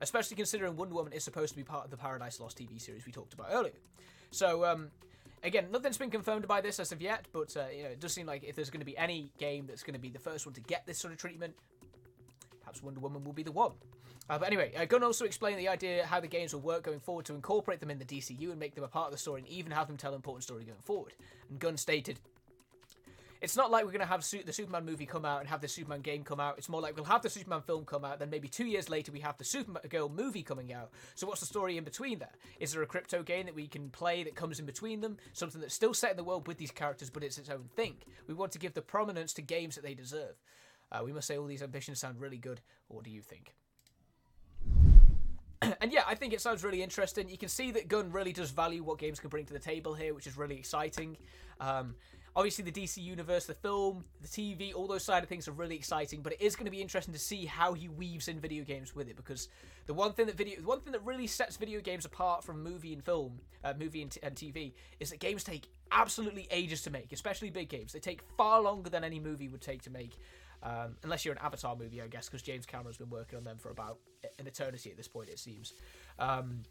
Especially 0.00 0.36
considering 0.36 0.76
Wonder 0.76 0.94
Woman 0.94 1.12
is 1.12 1.24
supposed 1.24 1.50
to 1.50 1.56
be 1.56 1.64
part 1.64 1.84
of 1.84 1.90
the 1.90 1.96
Paradise 1.96 2.38
Lost 2.38 2.58
TV 2.58 2.80
series 2.80 3.06
we 3.06 3.12
talked 3.12 3.32
about 3.32 3.48
earlier. 3.50 3.72
So 4.30 4.64
um, 4.64 4.90
Again, 5.42 5.66
nothing's 5.70 5.98
been 5.98 6.10
confirmed 6.10 6.48
by 6.48 6.60
this 6.60 6.80
as 6.80 6.92
of 6.92 7.00
yet, 7.00 7.26
but 7.32 7.56
uh, 7.56 7.66
you 7.74 7.82
know, 7.84 7.90
it 7.90 8.00
does 8.00 8.12
seem 8.12 8.26
like 8.26 8.42
if 8.42 8.56
there's 8.56 8.70
going 8.70 8.80
to 8.80 8.86
be 8.86 8.96
any 8.96 9.30
game 9.38 9.66
that's 9.66 9.82
going 9.82 9.94
to 9.94 10.00
be 10.00 10.10
the 10.10 10.18
first 10.18 10.46
one 10.46 10.54
to 10.54 10.60
get 10.60 10.86
this 10.86 10.98
sort 10.98 11.12
of 11.12 11.18
treatment, 11.18 11.54
perhaps 12.60 12.82
Wonder 12.82 13.00
Woman 13.00 13.22
will 13.24 13.32
be 13.32 13.42
the 13.42 13.52
one. 13.52 13.72
Uh, 14.28 14.38
but 14.38 14.48
anyway, 14.48 14.72
uh, 14.76 14.84
Gunn 14.84 15.04
also 15.04 15.24
explained 15.24 15.58
the 15.60 15.68
idea 15.68 16.04
how 16.04 16.18
the 16.18 16.26
games 16.26 16.52
will 16.52 16.60
work 16.60 16.82
going 16.82 16.98
forward 16.98 17.24
to 17.26 17.34
incorporate 17.34 17.78
them 17.78 17.90
in 17.90 17.98
the 17.98 18.04
DCU 18.04 18.50
and 18.50 18.58
make 18.58 18.74
them 18.74 18.82
a 18.82 18.88
part 18.88 19.06
of 19.06 19.12
the 19.12 19.18
story 19.18 19.40
and 19.40 19.48
even 19.48 19.70
have 19.70 19.86
them 19.86 19.96
tell 19.96 20.10
an 20.10 20.16
important 20.16 20.42
story 20.42 20.64
going 20.64 20.80
forward. 20.82 21.14
And 21.48 21.60
Gunn 21.60 21.76
stated, 21.76 22.18
it's 23.40 23.56
not 23.56 23.70
like 23.70 23.84
we're 23.84 23.92
going 23.92 24.00
to 24.00 24.06
have 24.06 24.24
su- 24.24 24.42
the 24.44 24.52
Superman 24.52 24.84
movie 24.84 25.06
come 25.06 25.24
out 25.24 25.40
and 25.40 25.48
have 25.48 25.60
the 25.60 25.68
Superman 25.68 26.00
game 26.00 26.22
come 26.22 26.40
out. 26.40 26.58
It's 26.58 26.68
more 26.68 26.80
like 26.80 26.96
we'll 26.96 27.04
have 27.04 27.22
the 27.22 27.30
Superman 27.30 27.62
film 27.62 27.84
come 27.84 28.04
out, 28.04 28.18
then 28.18 28.30
maybe 28.30 28.48
two 28.48 28.66
years 28.66 28.88
later 28.88 29.12
we 29.12 29.20
have 29.20 29.38
the 29.38 29.44
Supergirl 29.44 30.12
movie 30.12 30.42
coming 30.42 30.72
out. 30.72 30.90
So 31.14 31.26
what's 31.26 31.40
the 31.40 31.46
story 31.46 31.76
in 31.76 31.84
between 31.84 32.18
there? 32.18 32.32
Is 32.60 32.72
there 32.72 32.82
a 32.82 32.86
Krypto 32.86 33.24
game 33.24 33.46
that 33.46 33.54
we 33.54 33.66
can 33.66 33.90
play 33.90 34.24
that 34.24 34.34
comes 34.34 34.58
in 34.58 34.66
between 34.66 35.00
them? 35.00 35.16
Something 35.32 35.60
that's 35.60 35.74
still 35.74 35.94
set 35.94 36.12
in 36.12 36.16
the 36.16 36.24
world 36.24 36.46
with 36.46 36.58
these 36.58 36.70
characters, 36.70 37.10
but 37.10 37.22
it's 37.22 37.38
its 37.38 37.50
own 37.50 37.68
thing. 37.74 37.96
We 38.26 38.34
want 38.34 38.52
to 38.52 38.58
give 38.58 38.74
the 38.74 38.82
prominence 38.82 39.32
to 39.34 39.42
games 39.42 39.74
that 39.74 39.84
they 39.84 39.94
deserve. 39.94 40.34
Uh, 40.90 41.00
we 41.04 41.12
must 41.12 41.26
say 41.26 41.36
all 41.36 41.46
these 41.46 41.62
ambitions 41.62 41.98
sound 41.98 42.20
really 42.20 42.38
good. 42.38 42.60
What 42.88 43.04
do 43.04 43.10
you 43.10 43.20
think? 43.20 43.54
and 45.80 45.92
yeah, 45.92 46.02
I 46.06 46.14
think 46.14 46.32
it 46.32 46.40
sounds 46.40 46.64
really 46.64 46.82
interesting. 46.82 47.28
You 47.28 47.38
can 47.38 47.48
see 47.48 47.70
that 47.72 47.88
Gunn 47.88 48.12
really 48.12 48.32
does 48.32 48.50
value 48.50 48.82
what 48.82 48.98
games 48.98 49.20
can 49.20 49.30
bring 49.30 49.46
to 49.46 49.52
the 49.52 49.58
table 49.58 49.94
here, 49.94 50.14
which 50.14 50.26
is 50.26 50.36
really 50.36 50.56
exciting. 50.56 51.16
Um, 51.60 51.94
obviously 52.36 52.62
the 52.62 52.72
DC 52.72 53.02
universe, 53.02 53.46
the 53.46 53.54
film, 53.54 54.04
the 54.20 54.28
TV, 54.28 54.74
all 54.74 54.86
those 54.86 55.02
side 55.02 55.22
of 55.22 55.28
things 55.28 55.48
are 55.48 55.52
really 55.52 55.74
exciting. 55.74 56.20
But 56.20 56.34
it 56.34 56.42
is 56.42 56.54
going 56.54 56.66
to 56.66 56.70
be 56.70 56.82
interesting 56.82 57.14
to 57.14 57.20
see 57.20 57.46
how 57.46 57.72
he 57.72 57.88
weaves 57.88 58.28
in 58.28 58.38
video 58.38 58.62
games 58.62 58.94
with 58.94 59.08
it, 59.08 59.16
because 59.16 59.48
the 59.86 59.94
one 59.94 60.12
thing 60.12 60.26
that 60.26 60.36
video, 60.36 60.60
one 60.60 60.80
thing 60.80 60.92
that 60.92 61.04
really 61.04 61.26
sets 61.26 61.56
video 61.56 61.80
games 61.80 62.04
apart 62.04 62.44
from 62.44 62.62
movie 62.62 62.92
and 62.92 63.02
film, 63.02 63.40
uh, 63.64 63.72
movie 63.78 64.02
and, 64.02 64.10
t- 64.10 64.20
and 64.22 64.34
TV, 64.34 64.74
is 65.00 65.10
that 65.10 65.18
games 65.18 65.42
take 65.42 65.68
absolutely 65.90 66.46
ages 66.50 66.82
to 66.82 66.90
make, 66.90 67.10
especially 67.12 67.48
big 67.48 67.70
games. 67.70 67.92
They 67.92 68.00
take 68.00 68.20
far 68.36 68.60
longer 68.60 68.90
than 68.90 69.02
any 69.02 69.18
movie 69.18 69.48
would 69.48 69.62
take 69.62 69.82
to 69.82 69.90
make. 69.90 70.18
Um, 70.62 70.96
unless 71.04 71.24
you're 71.24 71.34
an 71.34 71.40
Avatar 71.42 71.76
movie, 71.76 72.02
I 72.02 72.08
guess, 72.08 72.28
because 72.28 72.42
James 72.42 72.66
Cameron's 72.66 72.96
been 72.96 73.10
working 73.10 73.38
on 73.38 73.44
them 73.44 73.56
for 73.56 73.70
about 73.70 73.98
an 74.38 74.46
eternity 74.46 74.90
at 74.90 74.96
this 74.96 75.08
point, 75.08 75.28
it 75.28 75.38
seems. 75.38 75.74
Um, 76.18 76.62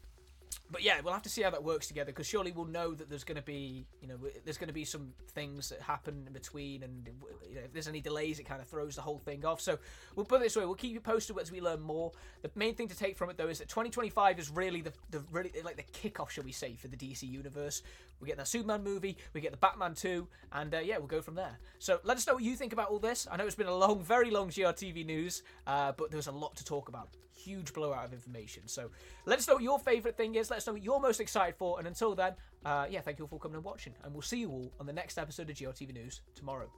but 0.70 0.82
yeah, 0.82 1.00
we'll 1.00 1.12
have 1.12 1.22
to 1.22 1.28
see 1.28 1.42
how 1.42 1.50
that 1.50 1.62
works 1.62 1.86
together 1.86 2.12
because 2.12 2.26
surely 2.26 2.50
we'll 2.50 2.66
know 2.66 2.92
that 2.92 3.08
there's 3.08 3.24
going 3.24 3.36
to 3.36 3.42
be, 3.42 3.86
you 4.00 4.08
know, 4.08 4.16
there's 4.44 4.58
going 4.58 4.68
to 4.68 4.74
be 4.74 4.84
some 4.84 5.12
things 5.32 5.68
that 5.68 5.80
happen 5.80 6.24
in 6.26 6.32
between, 6.32 6.82
and 6.82 7.08
you 7.48 7.54
know, 7.54 7.60
if 7.64 7.72
there's 7.72 7.86
any 7.88 8.00
delays, 8.00 8.38
it 8.40 8.44
kind 8.44 8.60
of 8.60 8.66
throws 8.66 8.96
the 8.96 9.02
whole 9.02 9.18
thing 9.18 9.44
off. 9.44 9.60
So 9.60 9.78
we'll 10.16 10.26
put 10.26 10.40
it 10.40 10.44
this 10.44 10.56
way: 10.56 10.64
we'll 10.64 10.74
keep 10.74 10.92
you 10.92 11.00
posted 11.00 11.38
as 11.38 11.52
we 11.52 11.60
learn 11.60 11.80
more. 11.80 12.10
The 12.42 12.50
main 12.54 12.74
thing 12.74 12.88
to 12.88 12.96
take 12.96 13.16
from 13.16 13.30
it, 13.30 13.36
though, 13.36 13.48
is 13.48 13.58
that 13.58 13.68
2025 13.68 14.38
is 14.38 14.50
really 14.50 14.80
the, 14.80 14.92
the 15.10 15.20
really 15.30 15.52
like 15.64 15.76
the 15.76 15.84
kickoff, 15.84 16.30
shall 16.30 16.44
we 16.44 16.52
say, 16.52 16.74
for 16.74 16.88
the 16.88 16.96
DC 16.96 17.22
universe. 17.22 17.82
We 18.20 18.28
get 18.28 18.36
that 18.38 18.48
Superman 18.48 18.82
movie, 18.82 19.16
we 19.32 19.40
get 19.40 19.50
the 19.50 19.58
Batman 19.58 19.94
2, 19.94 20.26
and 20.52 20.74
uh, 20.74 20.78
yeah, 20.78 20.98
we'll 20.98 21.06
go 21.06 21.22
from 21.22 21.34
there. 21.34 21.58
So 21.78 22.00
let 22.02 22.16
us 22.16 22.26
know 22.26 22.34
what 22.34 22.42
you 22.42 22.56
think 22.56 22.72
about 22.72 22.88
all 22.88 22.98
this. 22.98 23.26
I 23.30 23.36
know 23.36 23.44
it's 23.44 23.54
been 23.54 23.66
a 23.66 23.74
long, 23.74 24.02
very 24.02 24.30
long 24.30 24.48
GRTV 24.48 25.04
news, 25.04 25.42
uh, 25.66 25.92
but 25.92 26.10
there 26.10 26.16
was 26.16 26.26
a 26.26 26.32
lot 26.32 26.56
to 26.56 26.64
talk 26.64 26.88
about 26.88 27.08
huge 27.36 27.72
blowout 27.72 28.04
of 28.04 28.12
information. 28.12 28.62
So 28.66 28.90
let 29.24 29.38
us 29.38 29.46
know 29.46 29.54
what 29.54 29.62
your 29.62 29.78
favourite 29.78 30.16
thing 30.16 30.34
is. 30.34 30.50
Let 30.50 30.58
us 30.58 30.66
know 30.66 30.72
what 30.72 30.82
you're 30.82 31.00
most 31.00 31.20
excited 31.20 31.56
for. 31.56 31.78
And 31.78 31.86
until 31.86 32.14
then, 32.14 32.34
uh, 32.64 32.86
yeah, 32.90 33.00
thank 33.00 33.18
you 33.18 33.24
all 33.24 33.28
for 33.28 33.38
coming 33.38 33.56
and 33.56 33.64
watching. 33.64 33.94
And 34.02 34.12
we'll 34.12 34.22
see 34.22 34.40
you 34.40 34.50
all 34.50 34.72
on 34.80 34.86
the 34.86 34.92
next 34.92 35.18
episode 35.18 35.48
of 35.50 35.56
GRTV 35.56 35.92
News 35.92 36.22
tomorrow. 36.34 36.70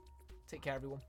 Take 0.47 0.61
care, 0.61 0.75
everyone. 0.75 1.01